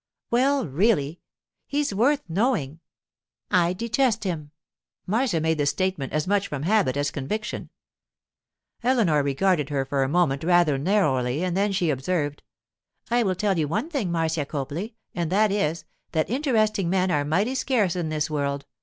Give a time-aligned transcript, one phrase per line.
[0.31, 1.19] 'Well, really!
[1.67, 2.79] He's worth knowing.'
[3.51, 4.49] 'I detest him!'
[5.05, 7.69] Marcia made the statement as much from habit as conviction.
[8.83, 12.41] Eleanor regarded her a moment rather narrowly, and then she observed:
[13.11, 17.23] 'I will tell you one thing, Marcia Copley; and that is, that interesting men are
[17.23, 18.65] mighty scarce in this world.